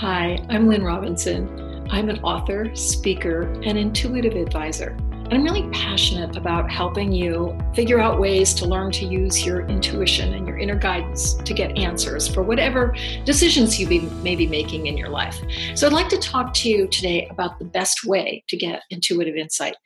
Hi, 0.00 0.42
I'm 0.48 0.66
Lynn 0.66 0.82
Robinson. 0.82 1.86
I'm 1.90 2.08
an 2.08 2.20
author, 2.20 2.74
speaker, 2.74 3.52
and 3.66 3.76
intuitive 3.76 4.32
advisor. 4.32 4.96
And 5.12 5.34
I'm 5.34 5.44
really 5.44 5.68
passionate 5.72 6.38
about 6.38 6.70
helping 6.70 7.12
you 7.12 7.54
figure 7.74 8.00
out 8.00 8.18
ways 8.18 8.54
to 8.54 8.66
learn 8.66 8.92
to 8.92 9.04
use 9.04 9.44
your 9.44 9.66
intuition 9.66 10.32
and 10.32 10.46
your 10.46 10.56
inner 10.56 10.74
guidance 10.74 11.34
to 11.34 11.52
get 11.52 11.76
answers 11.76 12.26
for 12.26 12.42
whatever 12.42 12.96
decisions 13.26 13.78
you 13.78 13.86
be, 13.86 14.00
may 14.22 14.36
be 14.36 14.46
making 14.46 14.86
in 14.86 14.96
your 14.96 15.10
life. 15.10 15.38
So, 15.74 15.86
I'd 15.86 15.92
like 15.92 16.08
to 16.08 16.18
talk 16.18 16.54
to 16.54 16.70
you 16.70 16.88
today 16.88 17.28
about 17.30 17.58
the 17.58 17.66
best 17.66 18.06
way 18.06 18.42
to 18.48 18.56
get 18.56 18.84
intuitive 18.88 19.36
insight. 19.36 19.76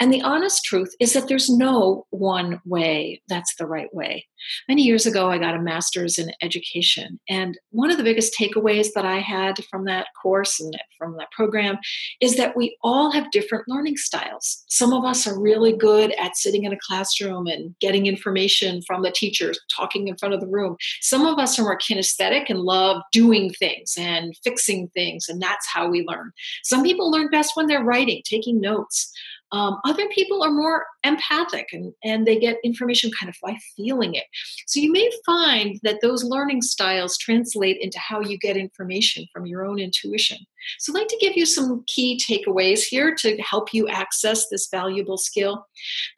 And 0.00 0.10
the 0.10 0.22
honest 0.22 0.64
truth 0.64 0.94
is 0.98 1.12
that 1.12 1.28
there's 1.28 1.50
no 1.50 2.06
one 2.08 2.62
way 2.64 3.20
that's 3.28 3.54
the 3.56 3.66
right 3.66 3.94
way. 3.94 4.26
Many 4.68 4.82
years 4.82 5.06
ago, 5.06 5.30
I 5.30 5.38
got 5.38 5.54
a 5.54 5.60
master's 5.60 6.18
in 6.18 6.32
education. 6.42 7.18
And 7.28 7.58
one 7.70 7.90
of 7.90 7.96
the 7.96 8.04
biggest 8.04 8.34
takeaways 8.38 8.88
that 8.94 9.04
I 9.04 9.18
had 9.18 9.64
from 9.70 9.84
that 9.84 10.08
course 10.20 10.60
and 10.60 10.76
from 10.96 11.16
that 11.16 11.30
program 11.30 11.78
is 12.20 12.36
that 12.36 12.56
we 12.56 12.76
all 12.82 13.10
have 13.10 13.30
different 13.30 13.64
learning 13.68 13.96
styles. 13.96 14.64
Some 14.68 14.92
of 14.92 15.04
us 15.04 15.26
are 15.26 15.38
really 15.38 15.76
good 15.76 16.12
at 16.12 16.36
sitting 16.36 16.64
in 16.64 16.72
a 16.72 16.78
classroom 16.80 17.46
and 17.46 17.74
getting 17.80 18.06
information 18.06 18.82
from 18.82 19.02
the 19.02 19.10
teachers, 19.10 19.58
talking 19.74 20.08
in 20.08 20.16
front 20.16 20.34
of 20.34 20.40
the 20.40 20.46
room. 20.46 20.76
Some 21.00 21.26
of 21.26 21.38
us 21.38 21.58
are 21.58 21.62
more 21.62 21.78
kinesthetic 21.78 22.46
and 22.48 22.60
love 22.60 23.02
doing 23.12 23.50
things 23.50 23.94
and 23.98 24.34
fixing 24.42 24.88
things, 24.88 25.28
and 25.28 25.40
that's 25.40 25.68
how 25.68 25.88
we 25.88 26.04
learn. 26.06 26.32
Some 26.64 26.82
people 26.82 27.10
learn 27.10 27.28
best 27.30 27.52
when 27.54 27.66
they're 27.66 27.84
writing, 27.84 28.22
taking 28.24 28.60
notes. 28.60 29.12
Um, 29.52 29.78
other 29.84 30.06
people 30.08 30.42
are 30.42 30.50
more 30.50 30.86
empathic 31.04 31.68
and, 31.72 31.92
and 32.04 32.26
they 32.26 32.38
get 32.38 32.58
information 32.64 33.10
kind 33.18 33.30
of 33.30 33.36
by 33.42 33.56
feeling 33.76 34.14
it. 34.14 34.24
So 34.66 34.80
you 34.80 34.92
may 34.92 35.10
find 35.24 35.78
that 35.82 36.00
those 36.02 36.24
learning 36.24 36.62
styles 36.62 37.16
translate 37.16 37.78
into 37.80 37.98
how 37.98 38.20
you 38.20 38.38
get 38.38 38.56
information 38.56 39.26
from 39.32 39.46
your 39.46 39.64
own 39.64 39.78
intuition. 39.78 40.38
So 40.78 40.92
I'd 40.92 41.00
like 41.00 41.08
to 41.08 41.18
give 41.20 41.36
you 41.36 41.46
some 41.46 41.84
key 41.86 42.20
takeaways 42.28 42.82
here 42.82 43.14
to 43.20 43.36
help 43.38 43.72
you 43.72 43.88
access 43.88 44.48
this 44.48 44.68
valuable 44.70 45.16
skill. 45.16 45.66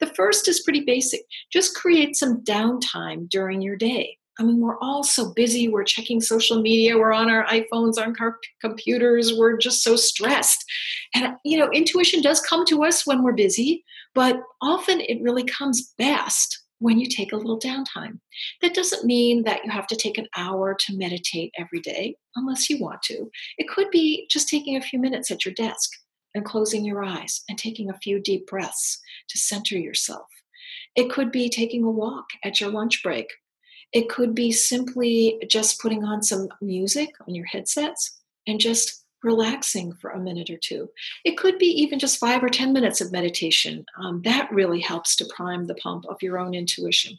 The 0.01 0.07
first 0.07 0.49
is 0.49 0.61
pretty 0.61 0.85
basic 0.85 1.21
just 1.53 1.75
create 1.75 2.17
some 2.17 2.43
downtime 2.43 3.29
during 3.29 3.61
your 3.61 3.77
day. 3.77 4.19
I 4.41 4.43
mean, 4.43 4.59
we're 4.59 4.79
all 4.79 5.05
so 5.05 5.35
busy. 5.35 5.69
We're 5.69 5.85
checking 5.85 6.23
social 6.23 6.63
media. 6.63 6.97
We're 6.97 7.13
on 7.13 7.31
our 7.31 7.45
iPhones, 7.45 7.99
on 7.99 8.17
our 8.19 8.39
computers. 8.63 9.35
We're 9.37 9.59
just 9.59 9.83
so 9.83 9.97
stressed. 9.97 10.65
And, 11.15 11.35
you 11.45 11.59
know, 11.59 11.71
intuition 11.71 12.23
does 12.23 12.41
come 12.41 12.65
to 12.67 12.83
us 12.83 13.07
when 13.07 13.23
we're 13.23 13.35
busy, 13.35 13.85
but 14.15 14.41
often 14.63 15.03
it 15.03 15.21
really 15.21 15.45
comes 15.45 15.93
best 15.99 16.59
when 16.79 16.99
you 16.99 17.07
take 17.07 17.33
a 17.33 17.37
little 17.37 17.61
downtime. 17.61 18.19
That 18.63 18.73
doesn't 18.73 19.05
mean 19.05 19.45
that 19.45 19.63
you 19.63 19.71
have 19.71 19.87
to 19.89 19.97
take 19.97 20.17
an 20.17 20.27
hour 20.35 20.75
to 20.75 20.97
meditate 20.97 21.53
every 21.59 21.81
day, 21.81 22.17
unless 22.35 22.71
you 22.71 22.79
want 22.79 23.03
to. 23.03 23.31
It 23.59 23.69
could 23.69 23.91
be 23.91 24.27
just 24.31 24.49
taking 24.49 24.77
a 24.77 24.83
few 24.83 24.99
minutes 24.99 25.31
at 25.31 25.45
your 25.45 25.53
desk 25.53 25.91
and 26.35 26.47
closing 26.47 26.83
your 26.83 27.05
eyes 27.05 27.43
and 27.51 27.59
taking 27.59 27.91
a 27.91 27.99
few 27.99 28.19
deep 28.19 28.47
breaths 28.47 29.03
to 29.29 29.37
center 29.37 29.77
yourself. 29.77 30.29
It 30.97 31.11
could 31.11 31.31
be 31.31 31.51
taking 31.51 31.85
a 31.85 31.91
walk 31.91 32.25
at 32.43 32.59
your 32.59 32.71
lunch 32.71 33.03
break 33.03 33.27
it 33.93 34.09
could 34.09 34.35
be 34.35 34.53
simply 34.53 35.43
just 35.49 35.81
putting 35.81 36.05
on 36.05 36.23
some 36.23 36.49
music 36.61 37.11
on 37.27 37.35
your 37.35 37.47
headsets 37.47 38.19
and 38.47 38.61
just 38.61 39.05
relaxing 39.23 39.93
for 39.93 40.11
a 40.11 40.19
minute 40.19 40.49
or 40.49 40.57
two. 40.57 40.89
It 41.25 41.37
could 41.37 41.59
be 41.59 41.67
even 41.67 41.99
just 41.99 42.19
five 42.19 42.43
or 42.43 42.49
10 42.49 42.73
minutes 42.73 43.01
of 43.01 43.13
meditation. 43.13 43.85
Um, 43.99 44.23
that 44.23 44.51
really 44.51 44.81
helps 44.81 45.15
to 45.17 45.29
prime 45.35 45.67
the 45.67 45.75
pump 45.75 46.07
of 46.09 46.23
your 46.23 46.39
own 46.39 46.55
intuition. 46.55 47.19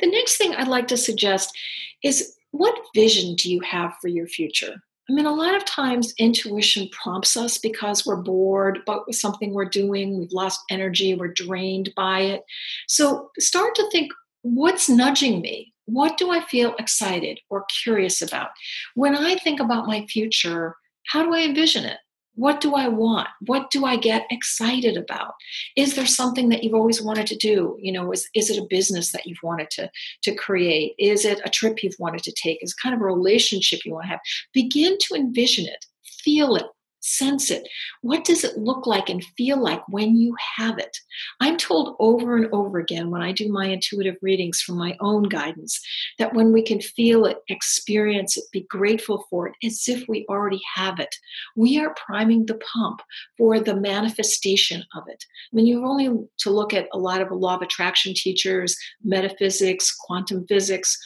The 0.00 0.06
next 0.06 0.36
thing 0.36 0.54
I'd 0.54 0.68
like 0.68 0.88
to 0.88 0.96
suggest 0.96 1.56
is 2.02 2.36
what 2.50 2.78
vision 2.94 3.34
do 3.34 3.50
you 3.50 3.60
have 3.60 3.94
for 4.00 4.08
your 4.08 4.28
future? 4.28 4.82
I 5.08 5.12
mean, 5.12 5.26
a 5.26 5.34
lot 5.34 5.54
of 5.54 5.66
times 5.66 6.14
intuition 6.18 6.88
prompts 6.90 7.36
us 7.36 7.58
because 7.58 8.06
we're 8.06 8.22
bored 8.22 8.78
but 8.86 9.06
with 9.06 9.16
something 9.16 9.52
we're 9.52 9.66
doing, 9.66 10.18
we've 10.18 10.32
lost 10.32 10.60
energy, 10.70 11.14
we're 11.14 11.28
drained 11.28 11.92
by 11.94 12.20
it. 12.20 12.42
So 12.88 13.30
start 13.38 13.74
to 13.74 13.90
think 13.90 14.12
what's 14.44 14.90
nudging 14.90 15.40
me? 15.40 15.72
What 15.86 16.18
do 16.18 16.30
I 16.30 16.40
feel 16.44 16.74
excited 16.78 17.40
or 17.50 17.64
curious 17.82 18.22
about? 18.22 18.50
When 18.94 19.16
I 19.16 19.36
think 19.36 19.58
about 19.58 19.86
my 19.86 20.06
future, 20.06 20.76
how 21.08 21.24
do 21.24 21.34
I 21.34 21.40
envision 21.40 21.84
it? 21.84 21.98
What 22.36 22.60
do 22.60 22.74
I 22.74 22.88
want? 22.88 23.28
What 23.46 23.70
do 23.70 23.84
I 23.86 23.96
get 23.96 24.26
excited 24.30 24.96
about? 24.96 25.34
Is 25.76 25.94
there 25.94 26.06
something 26.06 26.48
that 26.48 26.62
you've 26.62 26.74
always 26.74 27.00
wanted 27.00 27.26
to 27.28 27.36
do? 27.36 27.76
You 27.80 27.92
know, 27.92 28.12
is, 28.12 28.28
is 28.34 28.50
it 28.50 28.58
a 28.58 28.66
business 28.68 29.12
that 29.12 29.24
you've 29.24 29.42
wanted 29.42 29.70
to, 29.70 29.90
to 30.24 30.34
create? 30.34 30.94
Is 30.98 31.24
it 31.24 31.40
a 31.44 31.50
trip 31.50 31.82
you've 31.82 31.96
wanted 31.98 32.22
to 32.24 32.32
take? 32.32 32.58
Is 32.60 32.72
it 32.72 32.82
kind 32.82 32.94
of 32.94 33.00
a 33.00 33.04
relationship 33.04 33.80
you 33.84 33.92
want 33.94 34.04
to 34.04 34.10
have? 34.10 34.20
Begin 34.52 34.98
to 35.02 35.14
envision 35.14 35.66
it, 35.66 35.86
feel 36.02 36.56
it, 36.56 36.66
sense 37.04 37.50
it. 37.50 37.68
What 38.00 38.24
does 38.24 38.44
it 38.44 38.56
look 38.56 38.86
like 38.86 39.10
and 39.10 39.22
feel 39.36 39.62
like 39.62 39.82
when 39.88 40.16
you 40.16 40.34
have 40.56 40.78
it? 40.78 40.96
I'm 41.40 41.56
told 41.56 41.96
over 41.98 42.36
and 42.36 42.46
over 42.52 42.78
again 42.78 43.10
when 43.10 43.22
I 43.22 43.32
do 43.32 43.52
my 43.52 43.66
intuitive 43.66 44.16
readings 44.22 44.60
from 44.60 44.78
my 44.78 44.96
own 45.00 45.24
guidance 45.24 45.80
that 46.18 46.34
when 46.34 46.52
we 46.52 46.62
can 46.62 46.80
feel 46.80 47.26
it, 47.26 47.38
experience 47.48 48.36
it, 48.36 48.44
be 48.52 48.66
grateful 48.70 49.26
for 49.28 49.48
it 49.48 49.54
as 49.62 49.84
if 49.86 50.08
we 50.08 50.24
already 50.28 50.60
have 50.74 50.98
it, 50.98 51.14
we 51.56 51.78
are 51.78 51.94
priming 52.06 52.46
the 52.46 52.58
pump 52.72 53.02
for 53.36 53.60
the 53.60 53.76
manifestation 53.76 54.82
of 54.94 55.04
it. 55.08 55.24
I 55.52 55.56
mean, 55.56 55.66
you've 55.66 55.84
only 55.84 56.08
to 56.38 56.50
look 56.50 56.72
at 56.72 56.88
a 56.92 56.98
lot 56.98 57.20
of 57.20 57.30
law 57.30 57.56
of 57.56 57.62
attraction 57.62 58.14
teachers, 58.14 58.76
metaphysics, 59.04 59.94
quantum 59.94 60.46
physics 60.46 60.98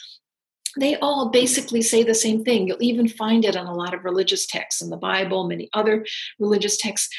they 0.77 0.95
all 0.97 1.29
basically 1.29 1.81
say 1.81 2.03
the 2.03 2.15
same 2.15 2.43
thing. 2.43 2.67
You'll 2.67 2.83
even 2.83 3.07
find 3.07 3.45
it 3.45 3.55
on 3.55 3.67
a 3.67 3.73
lot 3.73 3.93
of 3.93 4.05
religious 4.05 4.45
texts 4.45 4.81
in 4.81 4.89
the 4.89 4.97
Bible, 4.97 5.47
many 5.47 5.69
other 5.73 6.05
religious 6.37 6.77
texts. 6.77 7.13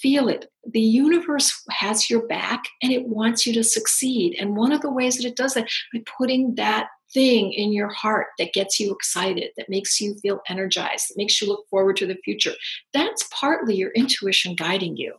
Feel 0.00 0.28
it. 0.28 0.50
The 0.70 0.80
universe 0.80 1.62
has 1.70 2.08
your 2.08 2.26
back 2.26 2.64
and 2.82 2.92
it 2.92 3.06
wants 3.06 3.46
you 3.46 3.52
to 3.54 3.64
succeed. 3.64 4.36
And 4.38 4.56
one 4.56 4.72
of 4.72 4.80
the 4.80 4.92
ways 4.92 5.16
that 5.16 5.26
it 5.26 5.36
does 5.36 5.54
that 5.54 5.68
by 5.92 6.02
putting 6.18 6.54
that 6.54 6.88
thing 7.12 7.52
in 7.52 7.72
your 7.72 7.88
heart 7.88 8.28
that 8.38 8.52
gets 8.52 8.78
you 8.78 8.92
excited, 8.92 9.50
that 9.56 9.68
makes 9.68 10.00
you 10.00 10.14
feel 10.16 10.40
energized, 10.48 11.08
that 11.08 11.16
makes 11.16 11.40
you 11.40 11.48
look 11.48 11.66
forward 11.68 11.96
to 11.96 12.06
the 12.06 12.18
future. 12.24 12.52
That's 12.92 13.28
partly 13.32 13.76
your 13.76 13.90
intuition 13.90 14.54
guiding 14.54 14.96
you. 14.96 15.14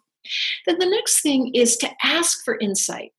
Then 0.65 0.79
the 0.79 0.85
next 0.85 1.21
thing 1.21 1.53
is 1.55 1.75
to 1.77 1.89
ask 2.03 2.43
for 2.45 2.57
insight. 2.59 3.11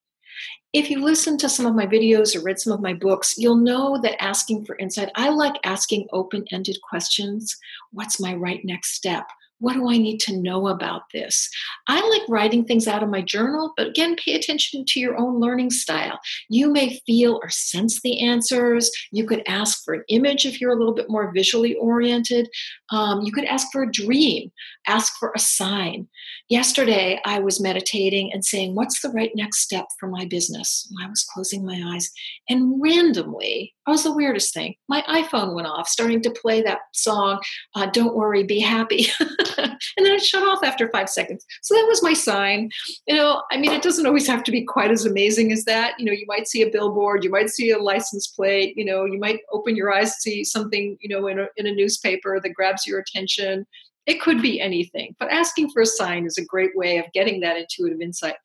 If 0.72 0.88
you 0.88 1.02
listen 1.02 1.36
to 1.38 1.48
some 1.48 1.66
of 1.66 1.74
my 1.74 1.86
videos 1.86 2.36
or 2.36 2.42
read 2.42 2.60
some 2.60 2.72
of 2.72 2.80
my 2.80 2.94
books, 2.94 3.36
you'll 3.36 3.56
know 3.56 4.00
that 4.02 4.22
asking 4.22 4.64
for 4.64 4.76
insight, 4.76 5.10
I 5.16 5.30
like 5.30 5.56
asking 5.64 6.06
open 6.12 6.44
ended 6.52 6.78
questions. 6.88 7.56
What's 7.92 8.20
my 8.20 8.34
right 8.34 8.64
next 8.64 8.94
step? 8.94 9.26
What 9.60 9.74
do 9.74 9.88
I 9.90 9.98
need 9.98 10.18
to 10.20 10.36
know 10.36 10.68
about 10.68 11.02
this? 11.12 11.48
I 11.86 12.00
like 12.08 12.22
writing 12.28 12.64
things 12.64 12.88
out 12.88 13.02
of 13.02 13.08
my 13.08 13.22
journal, 13.22 13.72
but 13.76 13.88
again, 13.88 14.16
pay 14.16 14.34
attention 14.34 14.84
to 14.88 15.00
your 15.00 15.18
own 15.18 15.38
learning 15.38 15.70
style. 15.70 16.18
You 16.48 16.72
may 16.72 17.00
feel 17.06 17.38
or 17.42 17.50
sense 17.50 18.00
the 18.00 18.20
answers. 18.20 18.90
You 19.12 19.26
could 19.26 19.42
ask 19.46 19.84
for 19.84 19.94
an 19.94 20.04
image 20.08 20.46
if 20.46 20.60
you're 20.60 20.72
a 20.72 20.78
little 20.78 20.94
bit 20.94 21.10
more 21.10 21.32
visually 21.32 21.74
oriented. 21.76 22.48
Um, 22.90 23.20
you 23.22 23.32
could 23.32 23.44
ask 23.44 23.68
for 23.70 23.82
a 23.82 23.92
dream, 23.92 24.50
ask 24.86 25.12
for 25.18 25.32
a 25.34 25.38
sign. 25.38 26.08
Yesterday, 26.48 27.20
I 27.24 27.38
was 27.38 27.60
meditating 27.60 28.32
and 28.32 28.44
saying, 28.44 28.74
What's 28.74 29.00
the 29.00 29.10
right 29.10 29.30
next 29.34 29.60
step 29.60 29.86
for 29.98 30.08
my 30.08 30.24
business? 30.24 30.92
I 31.02 31.08
was 31.08 31.24
closing 31.32 31.64
my 31.64 31.80
eyes, 31.94 32.10
and 32.48 32.80
randomly, 32.82 33.74
it 33.90 33.94
was 33.94 34.04
the 34.04 34.14
weirdest 34.14 34.54
thing. 34.54 34.76
My 34.88 35.02
iPhone 35.08 35.52
went 35.52 35.66
off, 35.66 35.88
starting 35.88 36.22
to 36.22 36.30
play 36.30 36.62
that 36.62 36.78
song, 36.94 37.40
uh, 37.74 37.86
Don't 37.86 38.14
Worry, 38.14 38.44
Be 38.44 38.60
Happy. 38.60 39.06
and 39.58 39.78
then 39.96 40.12
it 40.12 40.22
shut 40.22 40.46
off 40.46 40.62
after 40.62 40.88
five 40.90 41.08
seconds. 41.08 41.44
So 41.62 41.74
that 41.74 41.86
was 41.88 42.00
my 42.00 42.12
sign. 42.12 42.70
You 43.08 43.16
know, 43.16 43.42
I 43.50 43.56
mean, 43.56 43.72
it 43.72 43.82
doesn't 43.82 44.06
always 44.06 44.28
have 44.28 44.44
to 44.44 44.52
be 44.52 44.62
quite 44.64 44.92
as 44.92 45.04
amazing 45.04 45.50
as 45.50 45.64
that. 45.64 45.98
You 45.98 46.04
know, 46.04 46.12
you 46.12 46.24
might 46.28 46.46
see 46.46 46.62
a 46.62 46.70
billboard, 46.70 47.24
you 47.24 47.30
might 47.30 47.50
see 47.50 47.72
a 47.72 47.78
license 47.78 48.28
plate, 48.28 48.76
you 48.76 48.84
know, 48.84 49.04
you 49.04 49.18
might 49.18 49.40
open 49.50 49.74
your 49.74 49.92
eyes, 49.92 50.14
see 50.20 50.44
something, 50.44 50.96
you 51.00 51.08
know, 51.08 51.26
in 51.26 51.40
a, 51.40 51.48
in 51.56 51.66
a 51.66 51.74
newspaper 51.74 52.40
that 52.40 52.54
grabs 52.54 52.86
your 52.86 53.00
attention. 53.00 53.66
It 54.06 54.20
could 54.20 54.40
be 54.40 54.60
anything, 54.60 55.16
but 55.18 55.32
asking 55.32 55.70
for 55.70 55.82
a 55.82 55.86
sign 55.86 56.26
is 56.26 56.38
a 56.38 56.44
great 56.44 56.76
way 56.76 56.98
of 56.98 57.06
getting 57.12 57.40
that 57.40 57.56
intuitive 57.56 58.00
insight. 58.00 58.36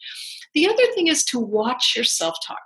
The 0.55 0.67
other 0.67 0.85
thing 0.95 1.07
is 1.07 1.23
to 1.25 1.39
watch 1.39 1.93
your 1.95 2.03
self 2.03 2.35
talk. 2.45 2.61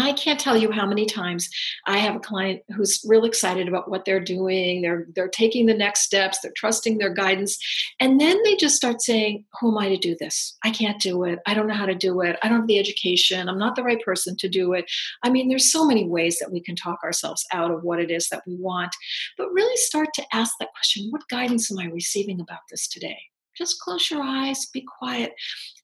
I 0.00 0.12
can't 0.12 0.38
tell 0.38 0.56
you 0.56 0.70
how 0.70 0.86
many 0.86 1.06
times 1.06 1.48
I 1.86 1.98
have 1.98 2.16
a 2.16 2.20
client 2.20 2.62
who's 2.74 3.00
real 3.06 3.24
excited 3.24 3.68
about 3.68 3.90
what 3.90 4.04
they're 4.04 4.20
doing. 4.20 4.82
They're 4.82 5.06
they're 5.14 5.28
taking 5.28 5.66
the 5.66 5.74
next 5.74 6.02
steps. 6.02 6.38
They're 6.40 6.52
trusting 6.56 6.98
their 6.98 7.12
guidance, 7.12 7.58
and 8.00 8.20
then 8.20 8.42
they 8.44 8.56
just 8.56 8.76
start 8.76 9.00
saying, 9.02 9.44
"Who 9.60 9.70
am 9.70 9.78
I 9.78 9.88
to 9.88 9.96
do 9.96 10.16
this? 10.18 10.56
I 10.64 10.70
can't 10.70 11.00
do 11.00 11.24
it. 11.24 11.38
I 11.46 11.54
don't 11.54 11.68
know 11.68 11.74
how 11.74 11.86
to 11.86 11.94
do 11.94 12.20
it. 12.20 12.36
I 12.42 12.48
don't 12.48 12.60
have 12.60 12.66
the 12.66 12.78
education. 12.78 13.48
I'm 13.48 13.58
not 13.58 13.76
the 13.76 13.82
right 13.82 14.00
person 14.02 14.36
to 14.36 14.48
do 14.48 14.72
it." 14.72 14.90
I 15.22 15.30
mean, 15.30 15.48
there's 15.48 15.72
so 15.72 15.86
many 15.86 16.06
ways 16.06 16.38
that 16.38 16.52
we 16.52 16.60
can 16.60 16.76
talk 16.76 16.98
ourselves 17.04 17.46
out 17.52 17.70
of 17.70 17.82
what 17.82 18.00
it 18.00 18.10
is 18.10 18.28
that 18.28 18.42
we 18.46 18.56
want, 18.56 18.94
but 19.36 19.52
really 19.52 19.76
start 19.76 20.08
to 20.14 20.26
ask 20.32 20.54
that 20.60 20.72
question: 20.74 21.08
What 21.10 21.28
guidance 21.28 21.70
am 21.70 21.78
I 21.78 21.86
receiving 21.86 22.40
about 22.40 22.60
this 22.70 22.88
today? 22.88 23.27
Just 23.58 23.80
close 23.80 24.08
your 24.08 24.22
eyes, 24.22 24.66
be 24.66 24.82
quiet. 24.82 25.34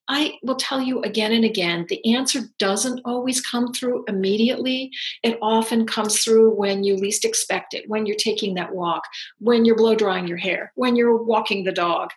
I 0.09 0.35
will 0.43 0.56
tell 0.56 0.81
you 0.81 1.03
again 1.03 1.32
and 1.32 1.44
again 1.44 1.87
the 1.88 2.15
answer 2.15 2.43
doesn't 2.59 3.00
always 3.05 3.41
come 3.41 3.73
through 3.73 4.05
immediately. 4.06 4.91
It 5.23 5.38
often 5.43 5.87
comes 5.87 6.23
through 6.23 6.55
when 6.55 6.85
you 6.85 6.97
least 6.97 7.25
expect 7.25 7.75
it, 7.75 7.88
when 7.88 8.06
you're 8.06 8.17
taking 8.17 8.55
that 8.55 8.75
walk, 8.75 9.03
when 9.38 9.65
you're 9.65 9.76
blow 9.76 9.94
drying 9.94 10.29
your 10.29 10.37
hair, 10.37 10.73
when 10.76 10.94
you're 10.94 11.23
walking 11.23 11.65
the 11.65 11.73
dog, 11.73 12.11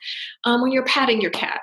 um, 0.44 0.62
when 0.62 0.72
you're 0.72 0.86
patting 0.86 1.22
your 1.22 1.32
cat. 1.32 1.62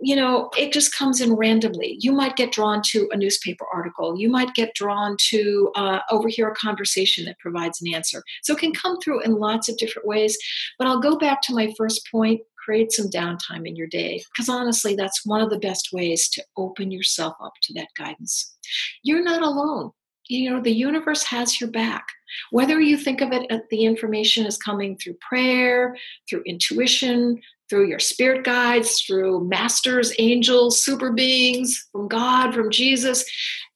You 0.00 0.14
know, 0.14 0.48
it 0.56 0.72
just 0.72 0.94
comes 0.94 1.20
in 1.20 1.34
randomly. 1.34 1.96
You 1.98 2.12
might 2.12 2.36
get 2.36 2.52
drawn 2.52 2.82
to 2.90 3.08
a 3.10 3.16
newspaper 3.16 3.64
article. 3.72 4.16
You 4.16 4.28
might 4.28 4.54
get 4.54 4.72
drawn 4.76 5.16
to 5.30 5.72
uh, 5.74 5.98
overhear 6.08 6.48
a 6.48 6.54
conversation 6.54 7.24
that 7.24 7.40
provides 7.40 7.82
an 7.82 7.92
answer. 7.92 8.22
So 8.44 8.52
it 8.52 8.60
can 8.60 8.72
come 8.72 9.00
through 9.00 9.22
in 9.22 9.32
lots 9.32 9.68
of 9.68 9.76
different 9.76 10.06
ways. 10.06 10.38
But 10.78 10.86
I'll 10.86 11.00
go 11.00 11.16
back 11.16 11.42
to 11.42 11.54
my 11.54 11.74
first 11.76 12.08
point 12.12 12.42
create 12.68 12.92
some 12.92 13.08
downtime 13.08 13.66
in 13.66 13.76
your 13.76 13.86
day 13.86 14.22
because 14.30 14.46
honestly 14.46 14.94
that's 14.94 15.24
one 15.24 15.40
of 15.40 15.48
the 15.48 15.58
best 15.58 15.88
ways 15.90 16.28
to 16.28 16.44
open 16.58 16.90
yourself 16.90 17.32
up 17.42 17.54
to 17.62 17.72
that 17.72 17.88
guidance. 17.96 18.54
You're 19.02 19.22
not 19.22 19.40
alone. 19.40 19.92
You 20.28 20.50
know 20.50 20.60
the 20.60 20.70
universe 20.70 21.22
has 21.24 21.58
your 21.58 21.70
back. 21.70 22.04
Whether 22.50 22.78
you 22.78 22.98
think 22.98 23.22
of 23.22 23.32
it 23.32 23.50
uh, 23.50 23.60
the 23.70 23.84
information 23.86 24.44
is 24.44 24.58
coming 24.58 24.98
through 24.98 25.16
prayer 25.26 25.96
through 26.28 26.42
intuition 26.44 27.40
through 27.70 27.88
your 27.88 27.98
spirit 27.98 28.44
guides 28.44 29.00
through 29.00 29.48
masters 29.48 30.12
angels 30.18 30.78
super 30.78 31.10
beings 31.10 31.86
from 31.92 32.06
god 32.08 32.54
from 32.54 32.70
jesus 32.70 33.24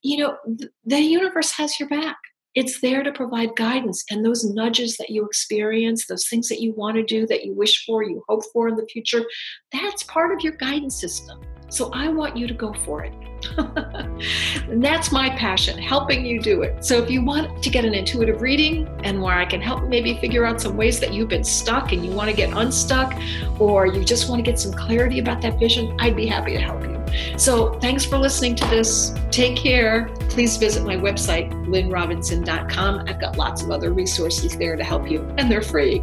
you 0.02 0.18
know 0.18 0.36
the 0.84 1.00
universe 1.00 1.52
has 1.52 1.78
your 1.80 1.88
back 1.88 2.16
it's 2.54 2.80
there 2.80 3.02
to 3.02 3.12
provide 3.12 3.56
guidance 3.56 4.04
and 4.10 4.24
those 4.24 4.44
nudges 4.44 4.96
that 4.98 5.10
you 5.10 5.24
experience, 5.24 6.06
those 6.06 6.28
things 6.28 6.48
that 6.48 6.60
you 6.60 6.72
want 6.74 6.96
to 6.96 7.02
do, 7.02 7.26
that 7.26 7.44
you 7.44 7.54
wish 7.54 7.84
for, 7.84 8.02
you 8.02 8.22
hope 8.28 8.42
for 8.52 8.68
in 8.68 8.76
the 8.76 8.86
future, 8.86 9.24
that's 9.72 10.02
part 10.04 10.32
of 10.32 10.40
your 10.42 10.54
guidance 10.54 11.00
system. 11.00 11.40
So 11.68 11.90
I 11.92 12.08
want 12.08 12.36
you 12.36 12.46
to 12.46 12.54
go 12.54 12.72
for 12.72 13.04
it. 13.04 13.14
And 13.58 14.82
that's 14.84 15.12
my 15.12 15.30
passion, 15.30 15.78
helping 15.78 16.24
you 16.24 16.40
do 16.40 16.62
it. 16.62 16.84
So 16.84 17.02
if 17.02 17.10
you 17.10 17.24
want 17.24 17.62
to 17.62 17.70
get 17.70 17.84
an 17.84 17.94
intuitive 17.94 18.40
reading 18.40 18.88
and 19.04 19.20
where 19.20 19.34
I 19.34 19.44
can 19.44 19.60
help 19.60 19.84
maybe 19.84 20.18
figure 20.18 20.44
out 20.44 20.60
some 20.60 20.76
ways 20.76 21.00
that 21.00 21.12
you've 21.12 21.28
been 21.28 21.44
stuck 21.44 21.92
and 21.92 22.04
you 22.04 22.12
want 22.12 22.30
to 22.30 22.36
get 22.36 22.56
unstuck, 22.56 23.14
or 23.58 23.86
you 23.86 24.04
just 24.04 24.28
want 24.28 24.44
to 24.44 24.50
get 24.50 24.58
some 24.58 24.72
clarity 24.72 25.18
about 25.18 25.42
that 25.42 25.58
vision, 25.58 25.96
I'd 26.00 26.16
be 26.16 26.26
happy 26.26 26.52
to 26.52 26.60
help 26.60 26.82
you. 26.82 27.02
So 27.38 27.78
thanks 27.80 28.04
for 28.04 28.18
listening 28.18 28.54
to 28.56 28.64
this. 28.66 29.12
Take 29.30 29.56
care. 29.56 30.08
Please 30.28 30.56
visit 30.56 30.84
my 30.84 30.96
website, 30.96 31.50
lynnrobinson.com. 31.66 33.04
I've 33.06 33.20
got 33.20 33.36
lots 33.36 33.62
of 33.62 33.70
other 33.70 33.92
resources 33.92 34.56
there 34.56 34.76
to 34.76 34.84
help 34.84 35.10
you, 35.10 35.22
and 35.36 35.50
they're 35.50 35.62
free. 35.62 36.02